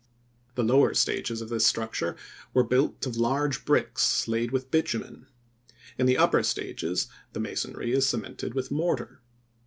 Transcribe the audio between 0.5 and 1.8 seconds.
The lower stages of this